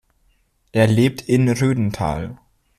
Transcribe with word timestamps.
Er 0.71 0.87
lebt 0.87 1.21
in 1.21 1.47
Rödental. 1.47 2.39